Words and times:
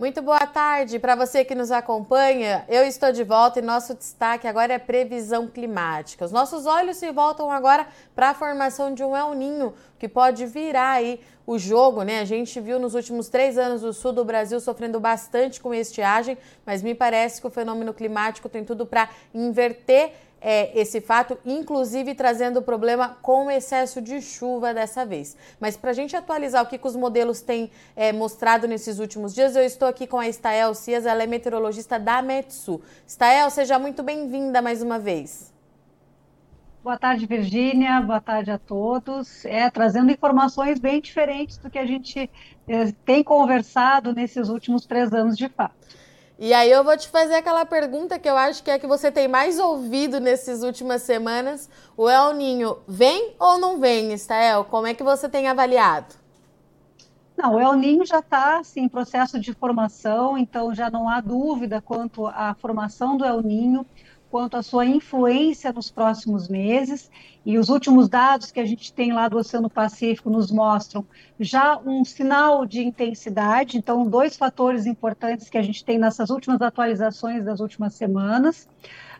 Muito 0.00 0.22
boa 0.22 0.46
tarde 0.46 0.98
para 0.98 1.14
você 1.14 1.44
que 1.44 1.54
nos 1.54 1.70
acompanha. 1.70 2.64
Eu 2.70 2.84
estou 2.84 3.12
de 3.12 3.22
volta 3.22 3.58
e 3.58 3.62
nosso 3.62 3.94
destaque 3.94 4.48
agora 4.48 4.72
é 4.72 4.78
previsão 4.78 5.46
climática. 5.46 6.24
Os 6.24 6.32
nossos 6.32 6.64
olhos 6.64 6.96
se 6.96 7.12
voltam 7.12 7.50
agora 7.50 7.86
para 8.14 8.30
a 8.30 8.34
formação 8.34 8.94
de 8.94 9.04
um 9.04 9.14
El 9.14 9.34
Ninho, 9.34 9.74
que 9.98 10.08
pode 10.08 10.46
virar 10.46 10.92
aí 10.92 11.20
o 11.46 11.58
jogo, 11.58 12.02
né? 12.02 12.20
A 12.20 12.24
gente 12.24 12.58
viu 12.62 12.78
nos 12.78 12.94
últimos 12.94 13.28
três 13.28 13.58
anos 13.58 13.84
o 13.84 13.92
sul 13.92 14.14
do 14.14 14.24
Brasil 14.24 14.58
sofrendo 14.58 14.98
bastante 14.98 15.60
com 15.60 15.74
estiagem, 15.74 16.38
mas 16.64 16.82
me 16.82 16.94
parece 16.94 17.38
que 17.38 17.46
o 17.46 17.50
fenômeno 17.50 17.92
climático 17.92 18.48
tem 18.48 18.64
tudo 18.64 18.86
para 18.86 19.10
inverter 19.34 20.14
é, 20.40 20.78
esse 20.78 21.00
fato, 21.00 21.38
inclusive 21.44 22.14
trazendo 22.14 22.62
problema 22.62 23.16
com 23.20 23.46
o 23.46 23.50
excesso 23.50 24.00
de 24.00 24.20
chuva 24.22 24.72
dessa 24.72 25.04
vez. 25.04 25.36
Mas 25.60 25.76
para 25.76 25.90
a 25.90 25.94
gente 25.94 26.16
atualizar 26.16 26.64
o 26.64 26.66
que, 26.66 26.78
que 26.78 26.86
os 26.86 26.96
modelos 26.96 27.40
têm 27.40 27.70
é, 27.94 28.12
mostrado 28.12 28.66
nesses 28.66 28.98
últimos 28.98 29.34
dias, 29.34 29.54
eu 29.54 29.64
estou 29.64 29.86
aqui 29.86 30.06
com 30.06 30.18
a 30.18 30.26
Stael 30.28 30.74
Cias, 30.74 31.06
ela 31.06 31.22
é 31.22 31.26
meteorologista 31.26 31.98
da 31.98 32.22
Metsu. 32.22 32.80
Stael, 33.06 33.50
seja 33.50 33.78
muito 33.78 34.02
bem-vinda 34.02 34.62
mais 34.62 34.82
uma 34.82 34.98
vez. 34.98 35.50
Boa 36.82 36.96
tarde, 36.96 37.26
Virgínia. 37.26 38.00
Boa 38.00 38.22
tarde 38.22 38.50
a 38.50 38.58
todos. 38.58 39.44
É, 39.44 39.68
trazendo 39.68 40.10
informações 40.10 40.80
bem 40.80 40.98
diferentes 40.98 41.58
do 41.58 41.68
que 41.68 41.78
a 41.78 41.84
gente 41.84 42.30
é, 42.66 42.92
tem 43.04 43.22
conversado 43.22 44.14
nesses 44.14 44.48
últimos 44.48 44.86
três 44.86 45.12
anos 45.12 45.36
de 45.36 45.46
fato. 45.50 45.74
E 46.42 46.54
aí 46.54 46.70
eu 46.70 46.82
vou 46.82 46.96
te 46.96 47.06
fazer 47.06 47.34
aquela 47.34 47.66
pergunta 47.66 48.18
que 48.18 48.26
eu 48.26 48.34
acho 48.34 48.62
que 48.62 48.70
é 48.70 48.78
que 48.78 48.86
você 48.86 49.12
tem 49.12 49.28
mais 49.28 49.58
ouvido 49.58 50.18
nessas 50.18 50.62
últimas 50.62 51.02
semanas. 51.02 51.68
O 51.94 52.08
El 52.08 52.32
Ninho 52.32 52.78
vem 52.88 53.34
ou 53.38 53.58
não 53.58 53.78
vem, 53.78 54.14
Estael? 54.14 54.64
Como 54.64 54.86
é 54.86 54.94
que 54.94 55.02
você 55.02 55.28
tem 55.28 55.48
avaliado? 55.48 56.14
Não, 57.36 57.56
o 57.56 57.60
El 57.60 57.74
Ninho 57.74 58.06
já 58.06 58.20
está 58.20 58.58
assim, 58.58 58.84
em 58.84 58.88
processo 58.88 59.38
de 59.38 59.52
formação, 59.52 60.38
então 60.38 60.74
já 60.74 60.88
não 60.88 61.10
há 61.10 61.20
dúvida 61.20 61.82
quanto 61.82 62.26
à 62.26 62.54
formação 62.54 63.18
do 63.18 63.24
El 63.26 63.42
Ninho 63.42 63.84
quanto 64.30 64.56
à 64.56 64.62
sua 64.62 64.86
influência 64.86 65.72
nos 65.72 65.90
próximos 65.90 66.48
meses. 66.48 67.10
E 67.44 67.58
os 67.58 67.68
últimos 67.68 68.08
dados 68.08 68.52
que 68.52 68.60
a 68.60 68.64
gente 68.64 68.92
tem 68.92 69.12
lá 69.12 69.28
do 69.28 69.38
Oceano 69.38 69.68
Pacífico 69.68 70.30
nos 70.30 70.50
mostram 70.50 71.04
já 71.38 71.78
um 71.78 72.04
sinal 72.04 72.64
de 72.64 72.82
intensidade. 72.82 73.76
Então, 73.76 74.06
dois 74.06 74.36
fatores 74.36 74.86
importantes 74.86 75.50
que 75.50 75.58
a 75.58 75.62
gente 75.62 75.84
tem 75.84 75.98
nessas 75.98 76.30
últimas 76.30 76.62
atualizações 76.62 77.44
das 77.44 77.60
últimas 77.60 77.94
semanas. 77.94 78.68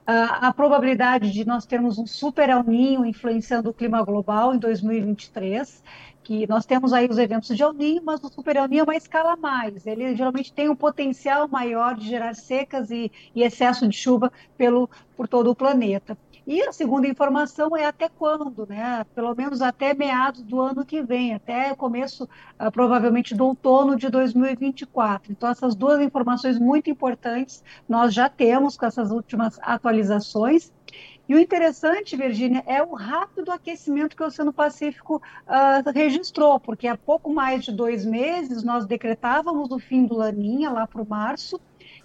Uh, 0.00 0.32
a 0.40 0.52
probabilidade 0.52 1.30
de 1.30 1.44
nós 1.44 1.66
termos 1.66 1.98
um 1.98 2.06
super 2.06 2.48
El 2.48 2.64
Ninho 2.64 3.04
influenciando 3.04 3.70
o 3.70 3.74
clima 3.74 4.02
global 4.02 4.54
em 4.54 4.58
2023 4.58 5.82
que 6.30 6.46
nós 6.46 6.64
temos 6.64 6.92
aí 6.92 7.08
os 7.08 7.18
eventos 7.18 7.56
de 7.56 7.60
El 7.60 7.74
mas 8.04 8.22
o 8.22 8.28
Super 8.28 8.54
El 8.54 8.68
é 8.70 8.82
uma 8.84 8.94
escala 8.94 9.32
a 9.32 9.36
mais. 9.36 9.84
Ele 9.84 10.14
geralmente 10.14 10.52
tem 10.52 10.68
um 10.68 10.76
potencial 10.76 11.48
maior 11.48 11.96
de 11.96 12.06
gerar 12.06 12.34
secas 12.34 12.88
e, 12.92 13.10
e 13.34 13.42
excesso 13.42 13.88
de 13.88 13.96
chuva 13.96 14.30
pelo, 14.56 14.88
por 15.16 15.26
todo 15.26 15.50
o 15.50 15.56
planeta. 15.56 16.16
E 16.46 16.62
a 16.62 16.72
segunda 16.72 17.08
informação 17.08 17.76
é 17.76 17.84
até 17.84 18.08
quando, 18.08 18.64
né? 18.68 19.04
Pelo 19.12 19.34
menos 19.34 19.60
até 19.60 19.92
meados 19.92 20.42
do 20.42 20.60
ano 20.60 20.86
que 20.86 21.02
vem, 21.02 21.34
até 21.34 21.74
começo, 21.74 22.24
uh, 22.24 22.70
provavelmente, 22.70 23.34
do 23.34 23.46
outono 23.46 23.96
de 23.96 24.08
2024. 24.08 25.32
Então, 25.32 25.48
essas 25.48 25.74
duas 25.74 26.00
informações 26.00 26.60
muito 26.60 26.88
importantes 26.88 27.62
nós 27.88 28.14
já 28.14 28.28
temos 28.28 28.76
com 28.76 28.86
essas 28.86 29.10
últimas 29.10 29.58
atualizações. 29.62 30.72
E 31.30 31.34
o 31.36 31.38
interessante, 31.38 32.16
Virgínia, 32.16 32.60
é 32.66 32.82
o 32.82 32.92
rápido 32.92 33.52
aquecimento 33.52 34.16
que 34.16 34.22
o 34.24 34.26
Oceano 34.26 34.52
Pacífico 34.52 35.22
uh, 35.46 35.90
registrou, 35.94 36.58
porque 36.58 36.88
há 36.88 36.96
pouco 36.96 37.32
mais 37.32 37.62
de 37.62 37.70
dois 37.70 38.04
meses 38.04 38.64
nós 38.64 38.84
decretávamos 38.84 39.70
o 39.70 39.78
fim 39.78 40.06
do 40.06 40.16
Laninha, 40.16 40.72
lá 40.72 40.88
para 40.88 41.00
o 41.00 41.08
março, 41.08 41.60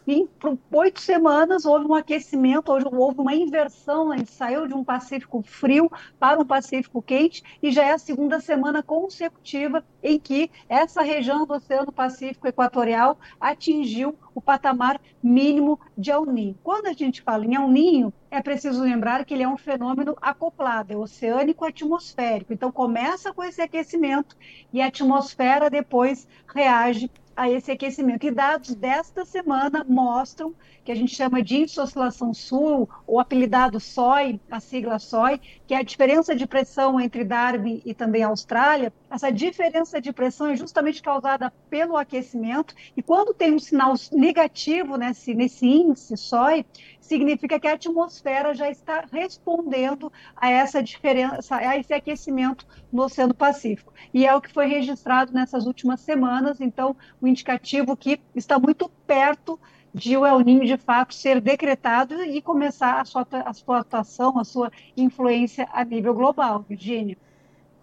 e 0.05 0.27
por 0.39 0.55
oito 0.73 1.01
semanas 1.01 1.65
houve 1.65 1.87
um 1.87 1.95
aquecimento, 1.95 2.71
houve 2.71 3.19
uma 3.19 3.33
inversão, 3.33 4.11
a 4.11 4.17
gente 4.17 4.29
saiu 4.29 4.67
de 4.67 4.75
um 4.75 4.83
Pacífico 4.83 5.41
frio 5.41 5.91
para 6.19 6.39
um 6.39 6.45
Pacífico 6.45 7.01
quente, 7.01 7.41
e 7.63 7.71
já 7.71 7.83
é 7.83 7.93
a 7.93 7.97
segunda 7.97 8.39
semana 8.39 8.83
consecutiva 8.83 9.83
em 10.05 10.19
que 10.19 10.51
essa 10.69 11.01
região 11.01 11.47
do 11.47 11.55
Oceano 11.55 11.91
Pacífico 11.91 12.47
Equatorial 12.47 13.17
atingiu 13.41 14.15
o 14.35 14.39
patamar 14.39 15.01
mínimo 15.21 15.79
de 15.97 16.11
El. 16.11 16.27
Quando 16.63 16.85
a 16.85 16.93
gente 16.93 17.23
fala 17.23 17.43
em 17.43 17.55
El 17.55 18.13
é 18.29 18.39
preciso 18.39 18.83
lembrar 18.83 19.25
que 19.25 19.33
ele 19.33 19.41
é 19.41 19.49
um 19.49 19.57
fenômeno 19.57 20.15
acoplado, 20.21 20.93
é 20.93 20.95
oceânico 20.95 21.65
atmosférico. 21.65 22.53
Então 22.53 22.71
começa 22.71 23.33
com 23.33 23.43
esse 23.43 23.63
aquecimento 23.63 24.37
e 24.71 24.79
a 24.79 24.87
atmosfera 24.87 25.71
depois 25.71 26.27
reage 26.53 27.09
a 27.35 27.49
esse 27.49 27.71
aquecimento. 27.71 28.25
E 28.25 28.31
dados 28.31 28.73
desta 28.75 29.25
semana 29.25 29.85
mostram 29.87 30.53
que 30.83 30.91
a 30.91 30.95
gente 30.95 31.15
chama 31.15 31.41
de 31.41 31.57
insoscilação 31.57 32.33
sul, 32.33 32.87
ou 33.07 33.19
apelidado 33.19 33.79
SOI, 33.79 34.39
a 34.49 34.59
sigla 34.59 34.99
SOI, 34.99 35.41
que 35.65 35.73
é 35.73 35.77
a 35.77 35.83
diferença 35.83 36.35
de 36.35 36.45
pressão 36.45 36.99
entre 36.99 37.23
Darwin 37.23 37.81
e 37.83 37.93
também 37.93 38.23
Austrália. 38.23 38.93
Essa 39.15 39.31
diferença 39.31 40.01
de 40.01 40.11
pressão 40.11 40.47
é 40.47 40.57
justamente 40.57 41.01
causada 41.01 41.49
pelo 41.69 41.95
aquecimento, 41.95 42.75
e 42.97 43.01
quando 43.01 43.33
tem 43.33 43.53
um 43.53 43.59
sinal 43.59 43.93
negativo 44.11 44.97
nesse, 44.97 45.33
nesse 45.33 45.65
índice 45.65 46.17
SOI, 46.17 46.65
significa 46.99 47.57
que 47.57 47.65
a 47.65 47.75
atmosfera 47.75 48.53
já 48.53 48.69
está 48.69 49.05
respondendo 49.09 50.11
a 50.35 50.49
essa 50.49 50.83
diferença, 50.83 51.55
a 51.55 51.77
esse 51.77 51.93
aquecimento 51.93 52.67
no 52.91 53.03
Oceano 53.03 53.33
Pacífico. 53.33 53.93
E 54.13 54.25
é 54.27 54.35
o 54.35 54.41
que 54.41 54.51
foi 54.51 54.65
registrado 54.65 55.31
nessas 55.31 55.65
últimas 55.65 56.01
semanas, 56.01 56.59
então, 56.59 56.93
o 57.21 57.25
um 57.25 57.29
indicativo 57.29 57.95
que 57.95 58.19
está 58.35 58.59
muito 58.59 58.91
perto 59.07 59.57
de 59.93 60.17
o 60.17 60.25
El 60.25 60.41
Ninho 60.41 60.65
de 60.65 60.75
fato 60.75 61.15
ser 61.15 61.39
decretado 61.39 62.21
e 62.21 62.41
começar 62.41 62.99
a 62.99 63.05
sua, 63.05 63.25
a 63.31 63.53
sua 63.53 63.79
atuação, 63.79 64.37
a 64.37 64.43
sua 64.43 64.69
influência 64.97 65.69
a 65.71 65.85
nível 65.85 66.13
global, 66.13 66.65
Virginia. 66.67 67.17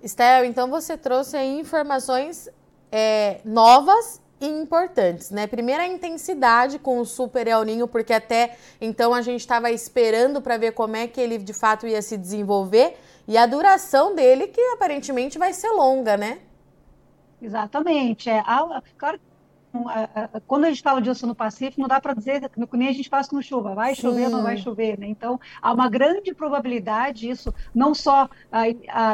Estel, 0.03 0.45
então 0.45 0.69
você 0.69 0.97
trouxe 0.99 1.39
informações 1.41 2.49
é, 2.91 3.41
novas 3.45 4.21
e 4.41 4.47
importantes, 4.47 5.31
né? 5.31 5.47
Primeiro 5.47 5.81
a 5.83 5.87
intensidade 5.87 6.79
com 6.79 6.99
o 6.99 7.05
Super 7.05 7.47
El 7.47 7.63
Ninho, 7.63 7.87
porque 7.87 8.13
até 8.13 8.57
então 8.81 9.15
a 9.15 9.23
gente 9.23 9.41
estava 9.41 9.71
esperando 9.71 10.43
para 10.43 10.57
ver 10.57 10.73
como 10.73 10.97
é 10.97 11.07
que 11.07 11.21
ele 11.21 11.39
de 11.39 11.53
fato 11.53 11.87
ia 11.87 12.03
se 12.03 12.17
desenvolver 12.17 12.97
e 13.29 13.37
a 13.39 13.47
duração 13.47 14.15
dele 14.15 14.49
que 14.49 14.61
aparentemente 14.73 15.39
vai 15.39 15.53
ser 15.53 15.71
longa, 15.71 16.17
né? 16.17 16.41
Exatamente. 17.41 18.29
É, 18.29 18.43
claro 18.99 19.21
quando 20.47 20.65
a 20.65 20.69
gente 20.69 20.83
fala 20.83 21.01
de 21.01 21.11
Oceano 21.11 21.35
Pacífico, 21.35 21.81
não 21.81 21.89
dá 21.89 22.01
para 22.01 22.15
dizer 22.15 22.49
que 22.49 22.77
nem 22.77 22.89
a 22.89 22.93
gente 22.93 23.09
faz 23.09 23.29
com 23.29 23.41
chuva, 23.41 23.75
vai 23.75 23.95
Sim. 23.95 24.03
chover 24.03 24.25
ou 24.25 24.31
não 24.31 24.43
vai 24.43 24.57
chover, 24.57 24.99
né? 24.99 25.07
Então, 25.07 25.41
há 25.61 25.73
uma 25.73 25.89
grande 25.89 26.35
probabilidade, 26.35 27.29
isso 27.29 27.53
não 27.75 27.95
só 27.95 28.29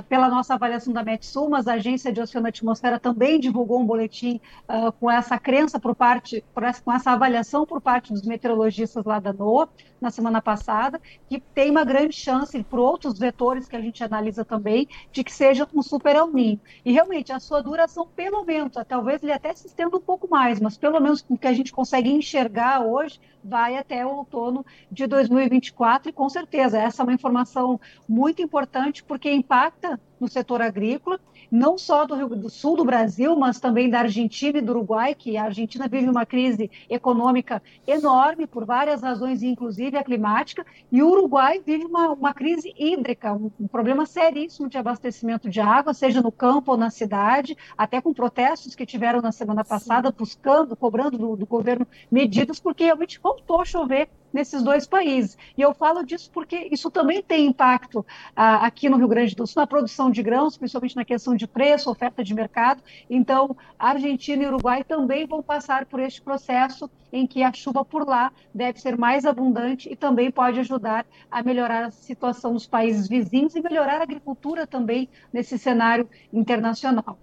pela 0.08 0.28
nossa 0.28 0.54
avaliação 0.54 0.92
da 0.92 1.02
Metsul, 1.02 1.48
mas 1.48 1.66
a 1.66 1.74
Agência 1.74 2.12
de 2.12 2.20
Oceano 2.20 2.48
e 2.48 2.50
Atmosfera 2.50 2.98
também 2.98 3.38
divulgou 3.38 3.80
um 3.80 3.86
boletim 3.86 4.40
uh, 4.68 4.92
com 4.92 5.10
essa 5.10 5.38
crença 5.38 5.78
por 5.78 5.94
parte, 5.94 6.44
por 6.54 6.62
essa, 6.62 6.82
com 6.82 6.92
essa 6.92 7.12
avaliação 7.12 7.64
por 7.64 7.80
parte 7.80 8.12
dos 8.12 8.22
meteorologistas 8.22 9.04
lá 9.04 9.18
da 9.18 9.32
NOAA, 9.32 9.68
na 10.00 10.10
semana 10.10 10.40
passada, 10.40 11.00
que 11.28 11.40
tem 11.40 11.70
uma 11.70 11.84
grande 11.84 12.14
chance, 12.14 12.62
por 12.64 12.78
outros 12.78 13.18
vetores 13.18 13.68
que 13.68 13.76
a 13.76 13.80
gente 13.80 14.02
analisa 14.02 14.44
também, 14.44 14.88
de 15.10 15.24
que 15.24 15.32
seja 15.32 15.66
um 15.74 15.82
super 15.82 16.14
El. 16.14 16.28
E 16.38 16.92
realmente, 16.92 17.32
a 17.32 17.40
sua 17.40 17.62
duração, 17.62 18.06
pelo 18.14 18.44
menos, 18.44 18.72
talvez 18.86 19.22
ele 19.22 19.32
até 19.32 19.52
se 19.54 19.66
estenda 19.66 19.96
um 19.96 20.00
pouco 20.00 20.28
mais, 20.28 20.47
mas 20.60 20.76
pelo 20.76 21.00
menos 21.00 21.24
o 21.28 21.36
que 21.36 21.46
a 21.46 21.52
gente 21.52 21.72
consegue 21.72 22.10
enxergar 22.10 22.80
hoje, 22.80 23.20
vai 23.42 23.76
até 23.76 24.04
o 24.04 24.10
outono 24.10 24.64
de 24.90 25.06
2024, 25.06 26.10
e 26.10 26.12
com 26.12 26.28
certeza, 26.28 26.78
essa 26.78 27.02
é 27.02 27.04
uma 27.04 27.12
informação 27.12 27.80
muito 28.08 28.40
importante, 28.40 29.04
porque 29.04 29.30
impacta 29.30 30.00
no 30.18 30.28
setor 30.28 30.62
agrícola, 30.62 31.20
não 31.50 31.78
só 31.78 32.06
do 32.06 32.14
Rio 32.14 32.28
do 32.28 32.50
Sul 32.50 32.76
do 32.76 32.84
Brasil, 32.84 33.34
mas 33.36 33.58
também 33.58 33.88
da 33.88 34.00
Argentina 34.00 34.58
e 34.58 34.62
do 34.62 34.72
Uruguai, 34.72 35.14
que 35.14 35.36
a 35.36 35.44
Argentina 35.44 35.88
vive 35.88 36.08
uma 36.08 36.26
crise 36.26 36.70
econômica 36.88 37.62
enorme 37.86 38.46
por 38.46 38.64
várias 38.64 39.02
razões, 39.02 39.42
inclusive 39.42 39.96
a 39.96 40.04
climática, 40.04 40.64
e 40.90 41.02
o 41.02 41.08
Uruguai 41.08 41.60
vive 41.64 41.84
uma, 41.84 42.12
uma 42.12 42.34
crise 42.34 42.74
hídrica, 42.78 43.32
um, 43.32 43.50
um, 43.58 43.66
problema 43.66 44.06
seríssimo 44.06 44.68
de 44.68 44.78
abastecimento 44.78 45.48
de 45.48 45.60
água, 45.60 45.94
seja 45.94 46.20
no 46.20 46.32
campo 46.32 46.72
ou 46.72 46.76
na 46.76 46.90
cidade, 46.90 47.56
até 47.76 48.00
com 48.00 48.12
protestos 48.12 48.74
que 48.74 48.86
tiveram 48.86 49.20
na 49.20 49.32
semana 49.32 49.64
passada, 49.64 50.10
buscando, 50.10 50.76
cobrando 50.76 51.16
do, 51.16 51.36
do 51.36 51.46
governo 51.46 51.86
medidas, 52.10 52.60
porque 52.60 52.84
realmente 52.84 53.20
voltou 53.20 53.60
a 53.60 53.64
chover 53.64 54.08
nesses 54.32 54.62
dois 54.62 54.86
países. 54.86 55.36
E 55.56 55.62
eu 55.62 55.74
falo 55.74 56.04
disso 56.04 56.30
porque 56.32 56.68
isso 56.70 56.90
também 56.90 57.22
tem 57.22 57.46
impacto 57.46 58.04
ah, 58.34 58.66
aqui 58.66 58.88
no 58.88 58.96
Rio 58.96 59.08
Grande 59.08 59.34
do 59.34 59.46
Sul, 59.46 59.60
na 59.60 59.66
produção 59.66 60.10
de 60.10 60.22
grãos, 60.22 60.56
principalmente 60.56 60.96
na 60.96 61.04
questão 61.04 61.34
de 61.34 61.46
preço, 61.46 61.90
oferta 61.90 62.22
de 62.22 62.34
mercado. 62.34 62.82
Então, 63.08 63.56
Argentina 63.78 64.42
e 64.42 64.46
Uruguai 64.46 64.84
também 64.84 65.26
vão 65.26 65.42
passar 65.42 65.86
por 65.86 66.00
este 66.00 66.20
processo 66.20 66.90
em 67.12 67.26
que 67.26 67.42
a 67.42 67.52
chuva 67.52 67.84
por 67.84 68.06
lá 68.06 68.30
deve 68.54 68.80
ser 68.80 68.96
mais 68.96 69.24
abundante 69.24 69.90
e 69.90 69.96
também 69.96 70.30
pode 70.30 70.60
ajudar 70.60 71.06
a 71.30 71.42
melhorar 71.42 71.86
a 71.86 71.90
situação 71.90 72.52
dos 72.52 72.66
países 72.66 73.08
vizinhos 73.08 73.54
e 73.54 73.62
melhorar 73.62 74.00
a 74.00 74.02
agricultura 74.02 74.66
também 74.66 75.08
nesse 75.32 75.58
cenário 75.58 76.08
internacional. 76.32 77.18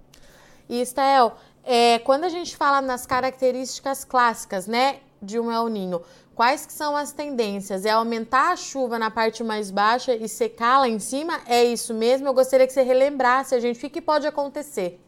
E, 0.67 0.81
Estael, 0.81 1.37
é, 1.63 1.99
quando 1.99 2.23
a 2.23 2.29
gente 2.29 2.55
fala 2.57 2.81
nas 2.81 3.05
características 3.05 4.03
clássicas, 4.03 4.67
né, 4.67 4.99
de 5.21 5.39
um 5.39 5.51
El 5.51 5.67
Ninho, 5.67 6.01
quais 6.35 6.65
que 6.65 6.73
são 6.73 6.95
as 6.95 7.11
tendências? 7.13 7.85
É 7.85 7.91
aumentar 7.91 8.51
a 8.51 8.55
chuva 8.55 8.99
na 8.99 9.09
parte 9.09 9.43
mais 9.43 9.71
baixa 9.71 10.13
e 10.13 10.27
secar 10.27 10.79
lá 10.79 10.89
em 10.89 10.99
cima? 10.99 11.39
É 11.47 11.63
isso 11.63 11.93
mesmo? 11.93 12.27
Eu 12.27 12.33
gostaria 12.33 12.67
que 12.67 12.73
você 12.73 12.83
relembrasse 12.83 13.55
a 13.55 13.59
gente 13.59 13.85
o 13.85 13.89
que 13.89 14.01
pode 14.01 14.27
acontecer. 14.27 14.99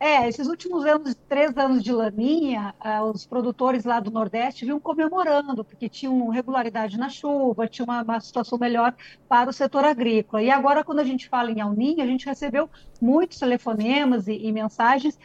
É, 0.00 0.28
esses 0.28 0.46
últimos 0.46 0.86
anos, 0.86 1.16
três 1.28 1.56
anos 1.58 1.82
de 1.82 1.90
laninha, 1.90 2.72
ah, 2.78 3.02
os 3.02 3.26
produtores 3.26 3.84
lá 3.84 3.98
do 3.98 4.12
Nordeste 4.12 4.64
vinham 4.64 4.78
comemorando, 4.78 5.64
porque 5.64 5.88
tinham 5.88 6.28
regularidade 6.28 6.96
na 6.96 7.08
chuva, 7.08 7.66
tinha 7.66 7.84
uma, 7.84 8.02
uma, 8.02 8.20
situação 8.20 8.56
melhor 8.58 8.94
para 9.28 9.50
o 9.50 9.52
setor 9.52 9.84
agrícola. 9.84 10.40
E 10.40 10.52
agora, 10.52 10.84
quando 10.84 11.00
a 11.00 11.04
gente 11.04 11.28
fala 11.28 11.50
em 11.50 11.60
Alninha, 11.60 12.04
a 12.04 12.06
gente 12.06 12.26
recebeu 12.26 12.70
muitos 13.00 13.40
telefonemas 13.40 14.28
e, 14.28 14.34
e 14.34 14.52
mensagens 14.52 15.18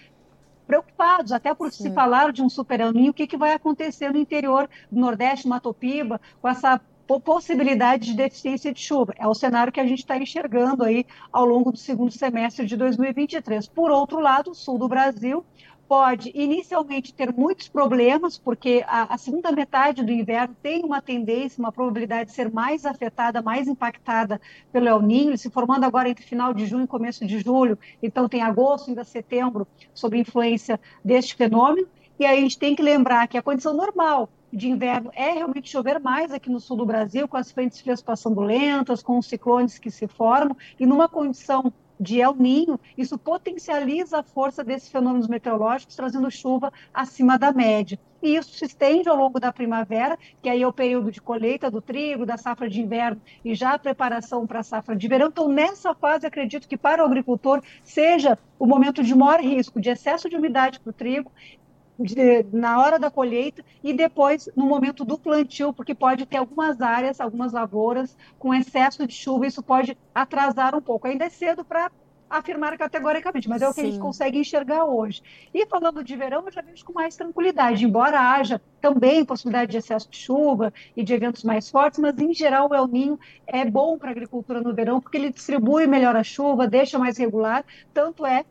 preocupados, 0.66 1.32
até 1.32 1.54
por 1.54 1.72
Sim. 1.72 1.84
se 1.84 1.92
falar 1.92 2.32
de 2.32 2.42
um 2.42 2.50
super 2.50 2.80
El 2.80 2.90
o 3.10 3.14
que, 3.14 3.28
que 3.28 3.38
vai 3.38 3.54
acontecer 3.54 4.12
no 4.12 4.20
interior 4.20 4.70
do 4.92 5.00
Nordeste, 5.00 5.48
Matopiba, 5.48 6.20
com 6.42 6.48
essa 6.48 6.80
possibilidade 7.24 8.06
de 8.06 8.14
deficiência 8.16 8.74
de 8.74 8.80
chuva. 8.80 9.14
É 9.18 9.28
o 9.28 9.34
cenário 9.34 9.74
que 9.74 9.80
a 9.80 9.86
gente 9.86 10.00
está 10.00 10.18
enxergando 10.18 10.84
aí 10.84 11.06
ao 11.32 11.46
longo 11.46 11.72
do 11.72 11.78
segundo 11.78 12.12
semestre 12.12 12.66
de 12.66 12.78
2023. 12.78 13.68
Por 13.68 13.92
outro 13.92 14.20
lado, 14.20 14.52
o 14.52 14.56
sul 14.56 14.78
do 14.78 14.88
Brasil 14.88 15.46
pode 15.94 16.32
inicialmente 16.34 17.14
ter 17.14 17.32
muitos 17.32 17.68
problemas, 17.68 18.36
porque 18.36 18.84
a, 18.88 19.14
a, 19.14 19.18
segunda 19.20 19.52
metade 19.52 20.04
do 20.04 20.12
inverno 20.12 20.56
tem 20.60 20.84
uma 20.84 21.00
tendência, 21.00 21.60
uma 21.60 21.72
probabilidade 21.72 22.32
de 22.32 22.36
ser 22.36 22.52
mais 22.52 22.84
afetada, 22.84 23.44
mais 23.44 23.68
impactada 23.68 24.42
pelo 24.72 24.88
El 24.88 25.04
Niño, 25.04 25.38
se 25.38 25.52
formando 25.52 25.84
agora 25.84 26.10
entre 26.10 26.26
final 26.26 26.52
de 26.52 26.66
junho 26.66 26.86
e 26.86 26.88
começo 26.88 27.24
de 27.28 27.38
julho, 27.38 27.78
então 28.02 28.28
tem 28.28 28.42
agosto, 28.42 28.90
ainda 28.90 29.04
setembro, 29.04 29.68
sob 29.94 30.18
influência 30.18 30.80
deste 31.06 31.36
fenômeno. 31.36 31.88
E 32.20 32.26
aí 32.26 32.40
a 32.40 32.42
gente 32.42 32.58
tem 32.58 32.76
que 32.76 32.82
lembrar 32.82 33.28
que 33.28 33.38
a 33.38 33.44
condição 33.44 33.76
normal 33.76 34.30
de 34.52 34.70
inverno 34.70 35.12
é 35.14 35.30
realmente 35.30 35.70
chover 35.70 36.00
mais 36.00 36.32
aqui 36.32 36.50
no 36.50 36.60
sul 36.60 36.78
do 36.78 36.88
Brasil, 36.88 37.28
com 37.28 37.38
as 37.38 37.52
frentes 37.52 37.80
frias 37.80 38.02
passando 38.02 38.42
lentas, 38.42 39.04
com 39.04 39.20
os 39.20 39.28
ciclones 39.28 39.78
que 39.78 39.92
se 39.92 40.08
formam, 40.08 40.58
e 40.80 40.88
numa 40.88 41.08
condição 41.08 41.72
de 42.00 42.20
El 42.20 42.36
Ninho, 42.36 42.80
isso 42.98 43.18
potencializa 43.18 44.20
a 44.20 44.24
força 44.24 44.64
desses 44.64 44.90
fenômenos 44.90 45.28
meteorológicos, 45.28 45.96
trazendo 45.96 46.30
chuva 46.30 46.72
acima 46.94 47.38
da 47.38 47.52
média. 47.52 48.00
E 48.22 48.38
isso 48.38 48.56
se 48.56 48.64
estende 48.64 49.10
ao 49.10 49.18
longo 49.18 49.38
da 49.38 49.52
primavera, 49.52 50.18
que 50.42 50.48
aí 50.48 50.62
é 50.62 50.68
o 50.68 50.72
período 50.72 51.12
de 51.12 51.22
colheita 51.22 51.70
do 51.70 51.82
trigo, 51.82 52.26
da 52.26 52.38
safra 52.38 52.70
de 52.70 52.82
inverno 52.82 53.22
e 53.44 53.54
já 53.54 53.74
a 53.74 53.80
preparação 53.80 54.48
para 54.48 54.60
a 54.60 54.64
safra 54.64 54.96
de 54.96 55.08
verão. 55.10 55.28
Então, 55.28 55.50
nessa 55.50 55.94
fase, 55.94 56.26
acredito 56.26 56.68
que 56.68 56.78
para 56.78 57.04
o 57.04 57.06
agricultor 57.06 57.62
seja 57.84 58.40
o 58.58 58.66
momento 58.66 59.04
de 59.04 59.14
maior 59.14 59.42
risco 59.42 59.82
de 59.82 59.90
excesso 59.90 60.30
de 60.30 60.38
umidade 60.38 60.80
para 60.80 60.90
o 60.90 60.94
trigo 60.94 61.30
de, 62.00 62.44
na 62.52 62.82
hora 62.82 62.98
da 62.98 63.12
colheita 63.12 63.64
e 63.84 63.94
depois 63.94 64.50
no 64.56 64.66
momento 64.66 65.06
do 65.06 65.18
plantio, 65.18 65.74
porque 65.74 65.94
pode 65.94 66.26
ter 66.26 66.38
algumas 66.38 66.82
áreas, 66.82 67.20
algumas 67.20 67.54
lavouras 67.54 68.18
com 68.40 68.54
excesso 68.54 69.06
de 69.08 69.14
chuva, 69.14 69.48
isso 69.48 69.62
pode 69.62 69.98
atrasar 70.14 70.76
um 70.76 70.82
pouco. 70.82 71.08
Ainda 71.08 71.26
é 71.26 71.30
cedo 71.30 71.64
para 71.64 71.92
afirmar 72.30 72.76
categoricamente, 72.78 73.48
mas 73.48 73.62
é 73.62 73.68
o 73.68 73.74
que 73.74 73.82
Sim. 73.82 73.88
a 73.88 73.92
gente 73.92 74.00
consegue 74.00 74.40
enxergar 74.40 74.86
hoje. 74.86 75.22
E 75.54 75.66
falando 75.68 76.04
de 76.04 76.16
verão, 76.16 76.44
eu 76.46 76.52
já 76.52 76.62
vejo 76.62 76.84
com 76.84 76.94
mais 76.94 77.16
tranquilidade, 77.16 77.86
embora 77.86 78.20
haja 78.20 78.60
também 78.82 79.24
possibilidade 79.24 79.72
de 79.72 79.78
excesso 79.78 80.10
de 80.10 80.18
chuva 80.18 80.74
e 80.98 81.04
de 81.04 81.14
eventos 81.14 81.44
mais 81.44 81.70
fortes, 81.70 82.00
mas 82.00 82.18
em 82.18 82.34
geral 82.34 82.70
o 82.70 82.74
El 82.74 82.88
Ninho 82.88 83.20
é 83.46 83.64
bom 83.64 84.00
para 84.00 84.10
a 84.10 84.12
agricultura 84.12 84.62
no 84.62 84.74
verão, 84.74 85.00
porque 85.00 85.18
ele 85.18 85.32
distribui 85.32 85.86
melhor 85.86 86.16
a 86.16 86.24
chuva, 86.24 86.68
deixa 86.68 86.98
mais 86.98 87.18
regular, 87.18 87.64
tanto 87.94 88.26
é 88.26 88.44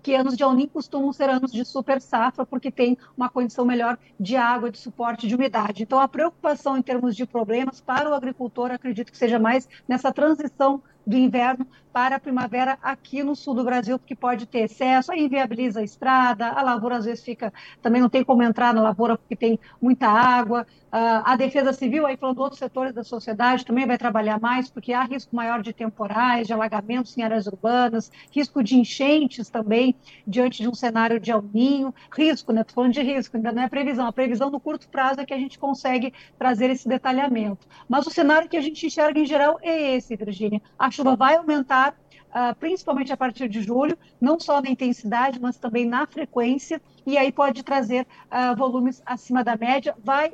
que 0.00 0.14
anos 0.14 0.36
de 0.36 0.42
El 0.42 0.54
Niño 0.54 0.70
costumam 0.70 1.12
ser 1.12 1.30
anos 1.30 1.52
de 1.52 1.64
super 1.64 2.00
safra, 2.00 2.46
porque 2.46 2.70
tem 2.70 2.96
uma 3.16 3.28
condição 3.28 3.64
melhor 3.64 3.98
de 4.18 4.36
água, 4.36 4.70
de 4.70 4.78
suporte 4.78 5.26
de 5.28 5.34
umidade. 5.34 5.82
Então, 5.82 6.00
a 6.00 6.08
preocupação 6.08 6.76
em 6.76 6.82
termos 6.82 7.14
de 7.14 7.26
problemas 7.26 7.80
para 7.80 8.10
o 8.10 8.14
agricultor, 8.14 8.70
acredito 8.70 9.12
que 9.12 9.18
seja 9.18 9.38
mais 9.38 9.68
nessa 9.86 10.12
transição 10.12 10.82
do 11.10 11.16
inverno 11.16 11.66
para 11.92 12.16
a 12.16 12.20
primavera 12.20 12.78
aqui 12.82 13.22
no 13.22 13.34
sul 13.34 13.54
do 13.54 13.64
Brasil, 13.64 13.98
porque 13.98 14.14
pode 14.14 14.46
ter 14.46 14.60
excesso, 14.60 15.12
aí 15.12 15.24
inviabiliza 15.24 15.80
a 15.80 15.82
estrada, 15.82 16.48
a 16.48 16.62
lavoura 16.62 16.96
às 16.96 17.04
vezes 17.04 17.24
fica, 17.24 17.52
também 17.82 18.00
não 18.00 18.08
tem 18.08 18.24
como 18.24 18.42
entrar 18.42 18.72
na 18.72 18.80
lavoura 18.80 19.18
porque 19.18 19.34
tem 19.34 19.58
muita 19.80 20.06
água, 20.06 20.66
uh, 20.86 21.22
a 21.24 21.36
defesa 21.36 21.72
civil, 21.72 22.06
aí 22.06 22.16
falando 22.16 22.38
outros 22.38 22.58
setores 22.58 22.92
da 22.94 23.02
sociedade, 23.02 23.64
também 23.66 23.86
vai 23.86 23.98
trabalhar 23.98 24.38
mais, 24.40 24.70
porque 24.70 24.92
há 24.92 25.02
risco 25.02 25.34
maior 25.34 25.62
de 25.62 25.72
temporais, 25.72 26.46
de 26.46 26.52
alagamentos 26.52 27.16
em 27.18 27.22
áreas 27.22 27.46
urbanas, 27.46 28.10
risco 28.30 28.62
de 28.62 28.76
enchentes 28.76 29.48
também, 29.48 29.94
diante 30.26 30.62
de 30.62 30.68
um 30.68 30.74
cenário 30.74 31.18
de 31.18 31.32
alninho, 31.32 31.92
risco, 32.16 32.52
né, 32.52 32.60
estou 32.60 32.74
falando 32.74 32.92
de 32.92 33.02
risco, 33.02 33.36
ainda 33.36 33.52
não 33.52 33.62
é 33.62 33.68
previsão, 33.68 34.06
a 34.06 34.12
previsão 34.12 34.50
no 34.50 34.60
curto 34.60 34.88
prazo 34.88 35.20
é 35.20 35.26
que 35.26 35.34
a 35.34 35.38
gente 35.38 35.58
consegue 35.58 36.12
trazer 36.38 36.70
esse 36.70 36.88
detalhamento, 36.88 37.66
mas 37.88 38.06
o 38.06 38.10
cenário 38.10 38.48
que 38.48 38.56
a 38.56 38.60
gente 38.60 38.86
enxerga 38.86 39.18
em 39.18 39.26
geral 39.26 39.58
é 39.60 39.96
esse, 39.96 40.14
Virginia, 40.14 40.62
a 40.78 40.90
chuva 41.00 41.16
vai 41.16 41.36
aumentar, 41.36 41.94
uh, 42.28 42.54
principalmente 42.56 43.12
a 43.12 43.16
partir 43.16 43.48
de 43.48 43.62
julho, 43.62 43.98
não 44.20 44.38
só 44.38 44.60
na 44.60 44.70
intensidade, 44.70 45.40
mas 45.40 45.56
também 45.56 45.86
na 45.86 46.06
frequência, 46.06 46.80
e 47.06 47.16
aí 47.16 47.32
pode 47.32 47.62
trazer 47.62 48.06
uh, 48.30 48.56
volumes 48.56 49.02
acima 49.04 49.42
da 49.42 49.56
média, 49.56 49.94
vai 50.02 50.32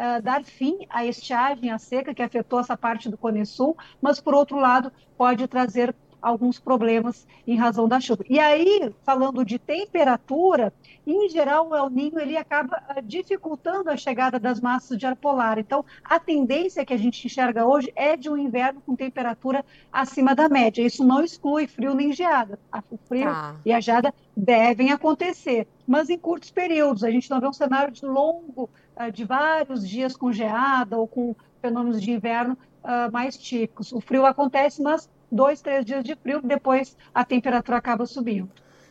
Uh, 0.00 0.22
dar 0.22 0.42
fim 0.42 0.86
à 0.88 1.04
estiagem, 1.04 1.70
à 1.70 1.78
seca 1.78 2.14
que 2.14 2.22
afetou 2.22 2.58
essa 2.58 2.74
parte 2.74 3.10
do 3.10 3.18
Cone 3.18 3.44
Sul, 3.44 3.76
mas, 4.00 4.18
por 4.18 4.34
outro 4.34 4.58
lado, 4.58 4.90
pode 5.14 5.46
trazer 5.46 5.94
alguns 6.20 6.58
problemas 6.58 7.26
em 7.46 7.56
razão 7.56 7.88
da 7.88 8.00
chuva. 8.00 8.24
E 8.28 8.38
aí, 8.38 8.92
falando 9.02 9.44
de 9.44 9.58
temperatura, 9.58 10.72
em 11.06 11.28
geral, 11.28 11.68
o 11.68 11.74
El 11.74 11.90
Ninho 11.90 12.18
ele 12.18 12.36
acaba 12.36 12.82
ah, 12.88 13.00
dificultando 13.00 13.90
a 13.90 13.96
chegada 13.96 14.38
das 14.38 14.60
massas 14.60 14.98
de 14.98 15.06
ar 15.06 15.16
polar. 15.16 15.58
Então, 15.58 15.84
a 16.04 16.18
tendência 16.18 16.84
que 16.84 16.92
a 16.92 16.96
gente 16.96 17.26
enxerga 17.26 17.66
hoje 17.66 17.92
é 17.96 18.16
de 18.16 18.28
um 18.28 18.36
inverno 18.36 18.80
com 18.80 18.94
temperatura 18.94 19.64
acima 19.92 20.34
da 20.34 20.48
média. 20.48 20.82
Isso 20.82 21.04
não 21.04 21.22
exclui 21.22 21.66
frio 21.66 21.94
nem 21.94 22.12
geada. 22.12 22.58
O 22.90 22.96
frio 22.96 23.28
ah. 23.28 23.56
e 23.64 23.72
a 23.72 23.80
geada 23.80 24.14
devem 24.36 24.92
acontecer, 24.92 25.66
mas 25.86 26.10
em 26.10 26.18
curtos 26.18 26.50
períodos. 26.50 27.02
A 27.02 27.10
gente 27.10 27.30
não 27.30 27.40
vê 27.40 27.48
um 27.48 27.52
cenário 27.52 27.92
de 27.92 28.04
longo, 28.04 28.68
ah, 28.94 29.10
de 29.10 29.24
vários 29.24 29.88
dias 29.88 30.16
com 30.16 30.32
geada 30.32 30.98
ou 30.98 31.08
com 31.08 31.34
fenômenos 31.60 32.00
de 32.00 32.10
inverno 32.10 32.56
uh, 32.82 33.12
mais 33.12 33.36
típicos. 33.36 33.92
O 33.92 34.00
frio 34.00 34.26
acontece, 34.26 34.82
mas 34.82 35.08
dois, 35.30 35.60
três 35.60 35.84
dias 35.84 36.04
de 36.04 36.14
frio, 36.14 36.40
depois 36.42 36.96
a 37.14 37.24
temperatura 37.24 37.78
acaba 37.78 38.06
subindo. 38.06 38.50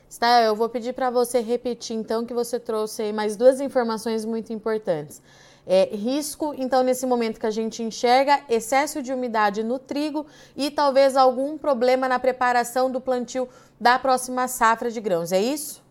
Está, 0.09 0.41
eu 0.41 0.55
vou 0.55 0.67
pedir 0.67 0.93
para 0.93 1.11
você 1.11 1.39
repetir 1.39 1.95
então 1.95 2.25
que 2.25 2.33
você 2.33 2.59
trouxe 2.59 3.03
aí 3.03 3.13
mais 3.13 3.35
duas 3.35 3.61
informações 3.61 4.25
muito 4.25 4.51
importantes. 4.51 5.21
É, 5.67 5.89
risco, 5.93 6.55
então, 6.57 6.81
nesse 6.81 7.05
momento 7.05 7.39
que 7.39 7.45
a 7.45 7.51
gente 7.51 7.83
enxerga 7.83 8.39
excesso 8.49 9.03
de 9.03 9.13
umidade 9.13 9.61
no 9.61 9.77
trigo 9.77 10.25
e 10.57 10.71
talvez 10.71 11.15
algum 11.15 11.59
problema 11.59 12.07
na 12.07 12.17
preparação 12.17 12.89
do 12.89 12.99
plantio 12.99 13.47
da 13.79 13.99
próxima 13.99 14.47
safra 14.47 14.89
de 14.89 14.99
grãos, 14.99 15.31
é 15.31 15.39
isso? 15.39 15.83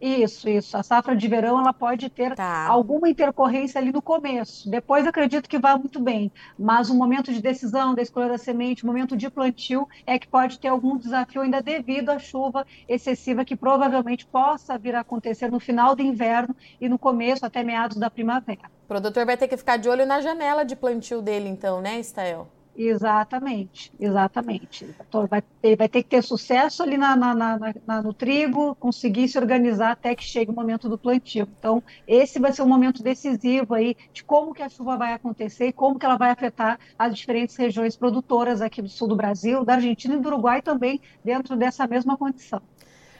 Isso, 0.00 0.48
isso. 0.48 0.76
A 0.76 0.82
safra 0.82 1.16
de 1.16 1.26
verão 1.26 1.58
ela 1.58 1.72
pode 1.72 2.08
ter 2.10 2.34
tá. 2.34 2.66
alguma 2.66 3.08
intercorrência 3.08 3.80
ali 3.80 3.90
no 3.90 4.02
começo. 4.02 4.68
Depois 4.70 5.06
acredito 5.06 5.48
que 5.48 5.58
vá 5.58 5.76
muito 5.76 6.00
bem. 6.00 6.30
Mas 6.58 6.90
o 6.90 6.94
momento 6.94 7.32
de 7.32 7.40
decisão 7.40 7.94
da 7.94 8.02
escolha 8.02 8.28
da 8.28 8.38
semente, 8.38 8.84
o 8.84 8.86
momento 8.86 9.16
de 9.16 9.30
plantio, 9.30 9.88
é 10.06 10.18
que 10.18 10.28
pode 10.28 10.58
ter 10.58 10.68
algum 10.68 10.98
desafio 10.98 11.42
ainda 11.42 11.62
devido 11.62 12.10
à 12.10 12.18
chuva 12.18 12.66
excessiva 12.88 13.44
que 13.44 13.56
provavelmente 13.56 14.26
possa 14.26 14.76
vir 14.76 14.94
a 14.94 15.00
acontecer 15.00 15.50
no 15.50 15.58
final 15.58 15.96
do 15.96 16.02
inverno 16.02 16.54
e 16.80 16.88
no 16.88 16.98
começo 16.98 17.46
até 17.46 17.62
meados 17.62 17.96
da 17.96 18.10
primavera. 18.10 18.70
O 18.84 18.88
produtor 18.88 19.24
vai 19.24 19.36
ter 19.36 19.48
que 19.48 19.56
ficar 19.56 19.78
de 19.78 19.88
olho 19.88 20.06
na 20.06 20.20
janela 20.20 20.64
de 20.64 20.76
plantio 20.76 21.22
dele, 21.22 21.48
então, 21.48 21.80
né, 21.80 21.98
Stael? 22.00 22.48
Exatamente, 22.78 23.90
exatamente. 23.98 24.94
Então, 25.08 25.26
vai 25.26 25.42
ter, 25.62 25.76
vai 25.76 25.88
ter 25.88 26.02
que 26.02 26.10
ter 26.10 26.22
sucesso 26.22 26.82
ali 26.82 26.98
na, 26.98 27.16
na, 27.16 27.34
na, 27.34 28.02
no 28.02 28.12
trigo, 28.12 28.74
conseguir 28.74 29.28
se 29.28 29.38
organizar 29.38 29.92
até 29.92 30.14
que 30.14 30.22
chegue 30.22 30.50
o 30.50 30.54
momento 30.54 30.86
do 30.86 30.98
plantio. 30.98 31.48
Então, 31.58 31.82
esse 32.06 32.38
vai 32.38 32.52
ser 32.52 32.60
um 32.60 32.68
momento 32.68 33.02
decisivo 33.02 33.72
aí 33.72 33.96
de 34.12 34.22
como 34.22 34.52
que 34.52 34.62
a 34.62 34.68
chuva 34.68 34.98
vai 34.98 35.14
acontecer 35.14 35.68
e 35.68 35.72
como 35.72 35.98
que 35.98 36.04
ela 36.04 36.18
vai 36.18 36.30
afetar 36.30 36.78
as 36.98 37.16
diferentes 37.16 37.56
regiões 37.56 37.96
produtoras 37.96 38.60
aqui 38.60 38.82
do 38.82 38.90
sul 38.90 39.08
do 39.08 39.16
Brasil, 39.16 39.64
da 39.64 39.74
Argentina 39.74 40.14
e 40.14 40.20
do 40.20 40.28
Uruguai 40.28 40.60
também, 40.60 41.00
dentro 41.24 41.56
dessa 41.56 41.86
mesma 41.86 42.14
condição. 42.18 42.60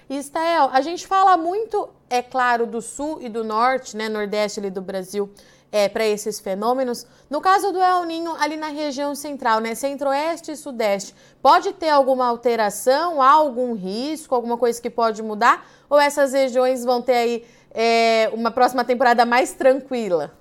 Estael, 0.08 0.68
a 0.70 0.82
gente 0.82 1.06
fala 1.06 1.36
muito, 1.36 1.88
é 2.08 2.22
claro, 2.22 2.66
do 2.66 2.80
sul 2.80 3.20
e 3.20 3.28
do 3.28 3.42
norte, 3.42 3.96
né, 3.96 4.08
nordeste 4.08 4.60
ali 4.60 4.70
do 4.70 4.80
Brasil, 4.80 5.28
é, 5.70 5.88
para 5.88 6.06
esses 6.06 6.40
fenômenos. 6.40 7.06
No 7.28 7.40
caso 7.40 7.72
do 7.72 7.80
El 7.80 8.04
Ninho, 8.04 8.34
ali 8.38 8.56
na 8.56 8.68
região 8.68 9.14
central, 9.14 9.60
né, 9.60 9.74
centro-oeste 9.74 10.52
e 10.52 10.56
sudeste, 10.56 11.14
pode 11.42 11.72
ter 11.72 11.88
alguma 11.88 12.26
alteração, 12.26 13.20
algum 13.20 13.74
risco, 13.74 14.34
alguma 14.34 14.56
coisa 14.56 14.80
que 14.80 14.90
pode 14.90 15.22
mudar? 15.22 15.66
Ou 15.88 16.00
essas 16.00 16.32
regiões 16.32 16.84
vão 16.84 17.02
ter 17.02 17.14
aí 17.14 17.44
é, 17.72 18.30
uma 18.32 18.50
próxima 18.50 18.84
temporada 18.84 19.24
mais 19.26 19.52
tranquila? 19.52 20.32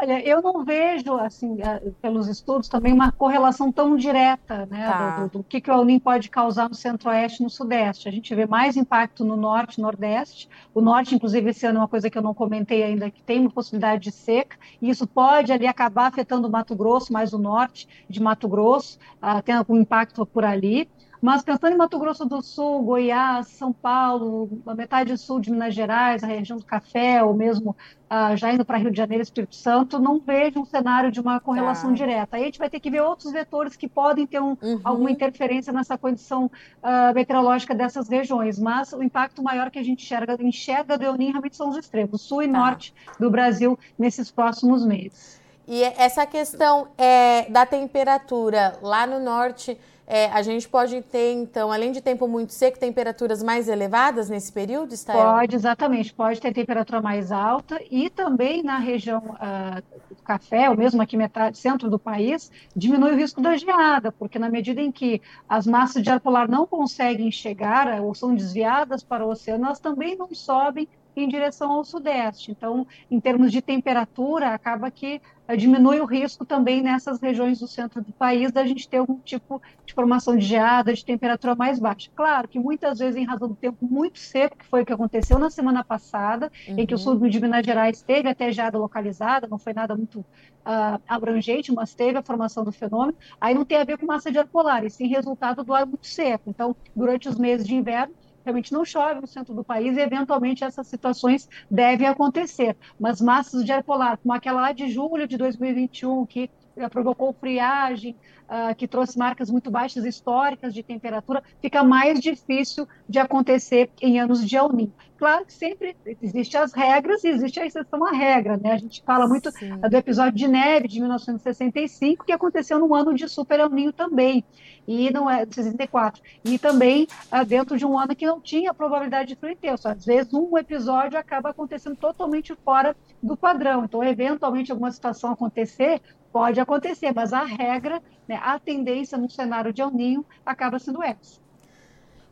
Olha, 0.00 0.24
eu 0.24 0.40
não 0.40 0.64
vejo, 0.64 1.14
assim, 1.16 1.58
pelos 2.00 2.28
estudos 2.28 2.68
também, 2.68 2.92
uma 2.92 3.10
correlação 3.10 3.72
tão 3.72 3.96
direta, 3.96 4.64
né, 4.66 4.86
tá. 4.86 5.16
do, 5.16 5.22
do, 5.22 5.38
do, 5.38 5.44
que, 5.44 5.60
que 5.60 5.68
o 5.68 5.74
El 5.74 5.84
Niño 5.84 6.00
pode 6.00 6.30
causar 6.30 6.68
no 6.68 6.74
centro-oeste 6.74 7.42
e 7.42 7.44
no 7.44 7.50
sudeste. 7.50 8.08
A 8.08 8.12
gente 8.12 8.32
vê 8.32 8.46
mais 8.46 8.76
impacto 8.76 9.24
no 9.24 9.36
norte 9.36 9.78
e 9.78 9.80
nordeste. 9.80 10.48
O 10.72 10.80
norte, 10.80 11.16
inclusive, 11.16 11.50
esse 11.50 11.66
ano 11.66 11.78
é 11.78 11.82
uma 11.82 11.88
coisa 11.88 12.08
que 12.08 12.16
eu 12.16 12.22
não 12.22 12.32
comentei 12.32 12.84
ainda, 12.84 13.10
que 13.10 13.20
tem 13.22 13.40
uma 13.40 13.50
possibilidade 13.50 14.04
de 14.04 14.12
seca, 14.12 14.56
e 14.80 14.88
isso 14.88 15.04
pode 15.04 15.52
ali 15.52 15.66
acabar 15.66 16.06
afetando 16.06 16.46
o 16.46 16.50
Mato 16.50 16.76
Grosso, 16.76 17.12
mais 17.12 17.32
o 17.32 17.38
norte 17.38 17.88
de 18.08 18.22
Mato 18.22 18.46
Grosso, 18.48 19.00
uh, 19.20 19.42
tem 19.42 19.56
algum 19.56 19.76
impacto 19.76 20.24
por 20.24 20.44
ali. 20.44 20.88
Mas 21.20 21.42
pensando 21.42 21.72
em 21.72 21.76
Mato 21.76 21.98
Grosso 21.98 22.24
do 22.24 22.40
Sul, 22.40 22.82
Goiás, 22.82 23.48
São 23.48 23.72
Paulo, 23.72 24.48
a 24.66 24.74
metade 24.74 25.16
sul 25.18 25.40
de 25.40 25.50
Minas 25.50 25.74
Gerais, 25.74 26.22
a 26.22 26.26
região 26.26 26.58
do 26.58 26.64
café, 26.64 27.22
ou 27.22 27.34
mesmo 27.34 27.76
uh, 28.08 28.36
já 28.36 28.52
indo 28.52 28.64
para 28.64 28.78
Rio 28.78 28.90
de 28.90 28.96
Janeiro, 28.96 29.22
Espírito 29.22 29.56
Santo, 29.56 29.98
não 29.98 30.20
vejo 30.20 30.60
um 30.60 30.64
cenário 30.64 31.10
de 31.10 31.20
uma 31.20 31.40
correlação 31.40 31.90
tá. 31.90 31.96
direta. 31.96 32.36
Aí 32.36 32.42
a 32.42 32.46
gente 32.46 32.58
vai 32.58 32.70
ter 32.70 32.78
que 32.78 32.90
ver 32.90 33.00
outros 33.00 33.32
vetores 33.32 33.76
que 33.76 33.88
podem 33.88 34.26
ter 34.26 34.40
um, 34.40 34.56
uhum. 34.62 34.80
alguma 34.84 35.10
interferência 35.10 35.72
nessa 35.72 35.98
condição 35.98 36.46
uh, 36.46 37.14
meteorológica 37.14 37.74
dessas 37.74 38.08
regiões, 38.08 38.58
mas 38.58 38.92
o 38.92 39.02
impacto 39.02 39.42
maior 39.42 39.70
que 39.70 39.78
a 39.78 39.82
gente 39.82 40.04
enxerga, 40.04 40.36
enxerga 40.40 40.96
do 40.96 41.04
El 41.04 41.14
Niño 41.14 41.32
realmente 41.32 41.56
são 41.56 41.68
os 41.68 41.76
extremos, 41.76 42.22
sul 42.22 42.42
e 42.42 42.46
tá. 42.46 42.58
norte 42.58 42.94
do 43.18 43.28
Brasil 43.28 43.78
nesses 43.98 44.30
próximos 44.30 44.86
meses. 44.86 45.38
E 45.66 45.82
essa 45.82 46.24
questão 46.24 46.88
é, 46.96 47.50
da 47.50 47.66
temperatura 47.66 48.78
lá 48.80 49.06
no 49.06 49.20
norte 49.20 49.78
é, 50.10 50.24
a 50.28 50.40
gente 50.40 50.66
pode 50.66 51.02
ter, 51.02 51.34
então, 51.34 51.70
além 51.70 51.92
de 51.92 52.00
tempo 52.00 52.26
muito 52.26 52.54
seco, 52.54 52.78
temperaturas 52.78 53.42
mais 53.42 53.68
elevadas 53.68 54.30
nesse 54.30 54.50
período, 54.50 54.94
está? 54.94 55.12
Pode, 55.12 55.54
exatamente. 55.54 56.14
Pode 56.14 56.40
ter 56.40 56.50
temperatura 56.54 57.02
mais 57.02 57.30
alta 57.30 57.78
e 57.90 58.08
também 58.08 58.62
na 58.62 58.78
região 58.78 59.18
uh, 59.18 59.82
do 60.08 60.22
café, 60.22 60.70
ou 60.70 60.76
mesmo 60.76 61.02
aqui 61.02 61.14
metade 61.14 61.58
centro 61.58 61.90
do 61.90 61.98
país, 61.98 62.50
diminui 62.74 63.12
o 63.12 63.16
risco 63.16 63.42
da 63.42 63.54
geada, 63.54 64.10
porque 64.10 64.38
na 64.38 64.48
medida 64.48 64.80
em 64.80 64.90
que 64.90 65.20
as 65.46 65.66
massas 65.66 66.02
de 66.02 66.08
ar 66.08 66.20
polar 66.20 66.48
não 66.48 66.66
conseguem 66.66 67.30
chegar 67.30 68.00
ou 68.00 68.14
são 68.14 68.34
desviadas 68.34 69.02
para 69.02 69.26
o 69.26 69.28
oceano, 69.28 69.66
elas 69.66 69.78
também 69.78 70.16
não 70.16 70.34
sobem 70.34 70.88
em 71.16 71.28
direção 71.28 71.72
ao 71.72 71.84
sudeste. 71.84 72.50
Então, 72.50 72.86
em 73.10 73.20
termos 73.20 73.50
de 73.50 73.60
temperatura, 73.60 74.48
acaba 74.54 74.90
que 74.90 75.20
eh, 75.48 75.56
diminui 75.56 76.00
o 76.00 76.04
risco 76.04 76.44
também 76.44 76.82
nessas 76.82 77.20
regiões 77.20 77.58
do 77.58 77.66
centro 77.66 78.02
do 78.02 78.12
país 78.12 78.52
da 78.52 78.64
gente 78.66 78.88
ter 78.88 78.98
algum 78.98 79.18
tipo 79.20 79.60
de 79.84 79.94
formação 79.94 80.36
de 80.36 80.44
geada, 80.44 80.92
de 80.92 81.04
temperatura 81.04 81.54
mais 81.54 81.78
baixa. 81.78 82.10
Claro 82.14 82.46
que 82.46 82.58
muitas 82.58 82.98
vezes, 82.98 83.16
em 83.16 83.24
razão 83.24 83.48
do 83.48 83.54
tempo 83.54 83.78
muito 83.84 84.18
seco, 84.18 84.58
que 84.58 84.66
foi 84.66 84.82
o 84.82 84.86
que 84.86 84.92
aconteceu 84.92 85.38
na 85.38 85.50
semana 85.50 85.82
passada, 85.82 86.52
uhum. 86.68 86.78
em 86.78 86.86
que 86.86 86.94
o 86.94 86.98
uhum. 86.98 87.02
sul 87.02 87.28
de 87.28 87.40
Minas 87.40 87.64
Gerais 87.64 88.02
teve 88.02 88.28
até 88.28 88.52
geada 88.52 88.78
localizada, 88.78 89.46
não 89.46 89.58
foi 89.58 89.72
nada 89.72 89.96
muito 89.96 90.20
uh, 90.20 91.00
abrangente, 91.08 91.72
mas 91.72 91.94
teve 91.94 92.18
a 92.18 92.22
formação 92.22 92.62
do 92.62 92.70
fenômeno, 92.70 93.16
aí 93.40 93.54
não 93.54 93.64
tem 93.64 93.78
a 93.78 93.84
ver 93.84 93.98
com 93.98 94.06
massa 94.06 94.30
de 94.30 94.38
ar 94.38 94.46
polar, 94.46 94.84
e 94.84 94.90
sim 94.90 95.06
resultado 95.06 95.64
do 95.64 95.74
ar 95.74 95.86
muito 95.86 96.06
seco. 96.06 96.50
Então, 96.50 96.76
durante 96.94 97.28
os 97.28 97.38
meses 97.38 97.66
de 97.66 97.74
inverno, 97.74 98.14
realmente 98.44 98.72
não 98.72 98.84
chove 98.84 99.20
no 99.20 99.26
centro 99.26 99.54
do 99.54 99.64
país 99.64 99.96
e, 99.96 100.00
eventualmente, 100.00 100.64
essas 100.64 100.86
situações 100.86 101.48
devem 101.70 102.06
acontecer. 102.06 102.76
Mas 102.98 103.20
massas 103.20 103.64
de 103.64 103.72
ar 103.72 103.82
polar, 103.82 104.18
como 104.18 104.32
aquela 104.32 104.60
lá 104.60 104.72
de 104.72 104.88
julho 104.90 105.26
de 105.26 105.36
2021, 105.36 106.26
que 106.26 106.50
provocou 106.90 107.32
friagem, 107.32 108.14
uh, 108.48 108.74
que 108.74 108.86
trouxe 108.86 109.18
marcas 109.18 109.50
muito 109.50 109.70
baixas 109.70 110.04
históricas 110.04 110.72
de 110.72 110.82
temperatura, 110.82 111.42
fica 111.60 111.82
mais 111.82 112.20
difícil 112.20 112.86
de 113.08 113.18
acontecer 113.18 113.90
em 114.00 114.20
anos 114.20 114.46
de 114.46 114.56
El 114.56 114.72
Niño. 114.72 114.92
Claro 115.18 115.44
que 115.44 115.52
sempre 115.52 115.96
existem 116.22 116.60
as 116.60 116.72
regras 116.72 117.24
e 117.24 117.28
existe 117.28 117.58
a 117.58 117.66
exceção 117.66 118.06
à 118.06 118.12
regra, 118.12 118.56
né? 118.56 118.72
A 118.72 118.76
gente 118.76 119.02
fala 119.02 119.26
muito 119.26 119.50
Sim. 119.50 119.76
do 119.76 119.96
episódio 119.96 120.32
de 120.38 120.46
neve 120.46 120.86
de 120.86 121.00
1965, 121.00 122.24
que 122.24 122.30
aconteceu 122.30 122.78
no 122.78 122.94
ano 122.94 123.12
de 123.12 123.28
Super 123.28 123.58
El 123.58 123.70
Niño 123.70 123.92
também, 123.92 124.44
e 124.86 125.12
não 125.12 125.28
é 125.28 125.44
64, 125.44 126.22
e 126.44 126.56
também 126.56 127.08
uh, 127.32 127.44
dentro 127.44 127.76
de 127.76 127.84
um 127.84 127.98
ano 127.98 128.14
que 128.14 128.24
não 128.24 128.40
tinha 128.40 128.72
probabilidade 128.72 129.30
de 129.30 129.36
frio 129.36 129.52
intenso. 129.52 129.88
Às 129.88 130.06
vezes 130.06 130.32
um 130.32 130.56
episódio 130.56 131.18
acaba 131.18 131.50
acontecendo 131.50 131.96
totalmente 131.96 132.54
fora 132.64 132.96
do 133.20 133.36
padrão. 133.36 133.84
Então, 133.84 134.04
eventualmente 134.04 134.70
alguma 134.70 134.92
situação 134.92 135.32
acontecer, 135.32 136.00
pode 136.32 136.60
acontecer, 136.60 137.12
mas 137.14 137.32
a 137.32 137.44
regra, 137.44 138.02
né, 138.26 138.38
a 138.42 138.58
tendência 138.58 139.16
no 139.16 139.30
cenário 139.30 139.72
de 139.72 139.82
El 139.82 139.90
Ninho 139.90 140.24
acaba 140.44 140.78
sendo 140.78 141.02
essa. 141.02 141.40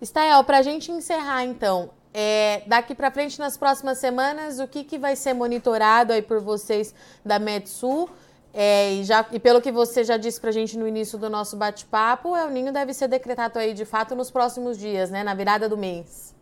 Stael, 0.02 0.44
para 0.44 0.58
a 0.58 0.62
gente 0.62 0.92
encerrar 0.92 1.44
então, 1.44 1.90
é, 2.12 2.62
daqui 2.66 2.94
para 2.94 3.10
frente, 3.10 3.38
nas 3.38 3.56
próximas 3.56 3.98
semanas, 3.98 4.58
o 4.58 4.66
que, 4.66 4.84
que 4.84 4.98
vai 4.98 5.16
ser 5.16 5.34
monitorado 5.34 6.12
aí 6.12 6.22
por 6.22 6.40
vocês 6.40 6.94
da 7.24 7.38
Metsul? 7.38 8.08
É, 8.54 8.94
e, 8.94 9.04
já, 9.04 9.26
e 9.30 9.38
pelo 9.38 9.60
que 9.60 9.70
você 9.70 10.02
já 10.02 10.16
disse 10.16 10.40
para 10.40 10.48
a 10.48 10.52
gente 10.52 10.78
no 10.78 10.88
início 10.88 11.18
do 11.18 11.28
nosso 11.28 11.56
bate-papo, 11.56 12.30
o 12.30 12.36
El 12.36 12.50
Ninho 12.50 12.72
deve 12.72 12.94
ser 12.94 13.06
decretado 13.06 13.58
aí 13.58 13.74
de 13.74 13.84
fato 13.84 14.14
nos 14.14 14.30
próximos 14.30 14.78
dias, 14.78 15.10
né? 15.10 15.22
Na 15.22 15.34
virada 15.34 15.68
do 15.68 15.76
mês. 15.76 16.34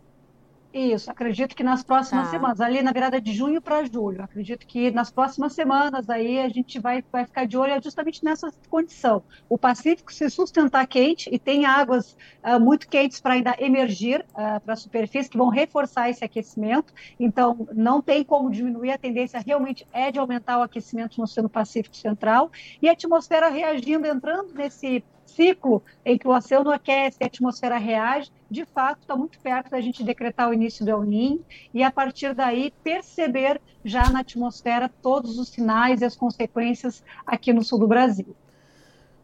Isso, 0.75 1.09
acredito 1.09 1.55
que 1.55 1.63
nas 1.63 1.85
próximas 1.85 2.25
tá. 2.25 2.31
semanas, 2.33 2.61
ali 2.61 2.83
na 2.83 2.91
virada 2.91 3.21
de 3.21 3.33
junho 3.33 3.63
para 3.63 3.85
julho, 3.85 4.25
acredito 4.25 4.67
que 4.67 4.91
nas 4.91 5.09
próximas 5.09 5.53
semanas 5.53 6.11
aí 6.11 6.41
a 6.41 6.49
gente 6.49 6.81
vai, 6.81 7.05
vai 7.13 7.25
ficar 7.25 7.47
de 7.47 7.57
olho 7.57 7.81
justamente 7.81 8.25
nessa 8.25 8.53
condição. 8.69 9.23
O 9.49 9.57
Pacífico 9.57 10.13
se 10.13 10.29
sustentar 10.29 10.85
quente 10.89 11.31
e 11.33 11.39
tem 11.39 11.65
águas 11.65 12.17
uh, 12.43 12.59
muito 12.59 12.89
quentes 12.89 13.21
para 13.21 13.35
ainda 13.35 13.55
emergir 13.61 14.27
uh, 14.31 14.61
para 14.61 14.73
a 14.73 14.77
superfície, 14.77 15.31
que 15.31 15.39
vão 15.39 15.49
reforçar 15.49 16.11
esse 16.11 16.25
aquecimento, 16.25 16.93
então 17.21 17.69
não 17.73 18.03
tem 18.03 18.25
como 18.25 18.51
diminuir, 18.51 18.91
a 18.91 18.99
tendência 18.99 19.41
realmente 19.47 19.87
é 19.93 20.11
de 20.11 20.19
aumentar 20.19 20.59
o 20.59 20.63
aquecimento 20.63 21.19
no 21.19 21.23
Oceano 21.23 21.49
Pacífico 21.49 21.95
Central, 21.95 22.51
e 22.83 22.89
a 22.89 22.93
atmosfera 22.93 23.49
reagindo, 23.49 24.09
entrando 24.09 24.53
nesse 24.53 25.05
ciclo 25.27 25.83
em 26.05 26.17
que 26.17 26.27
o 26.27 26.35
oceano 26.35 26.71
aquece 26.71 27.19
e 27.21 27.25
a 27.25 27.27
atmosfera 27.27 27.79
reage, 27.79 28.31
de 28.51 28.65
fato 28.65 29.01
está 29.01 29.17
muito 29.17 29.39
perto 29.41 29.71
da 29.71 29.81
gente 29.81 30.03
decretar 30.03 30.49
o 30.49 30.55
início 30.55 30.85
do 30.85 30.91
El 30.91 31.03
Niño 31.03 31.45
e 31.73 31.83
a 31.83 31.91
partir 31.91 32.35
daí 32.35 32.73
perceber 32.83 33.61
já 33.85 34.09
na 34.11 34.21
atmosfera 34.21 34.91
todos 35.03 35.39
os 35.39 35.49
sinais 35.49 36.01
e 36.01 36.05
as 36.05 36.17
consequências 36.17 37.03
aqui 37.27 37.53
no 37.53 37.65
sul 37.65 37.79
do 37.79 37.87
Brasil. 37.87 38.35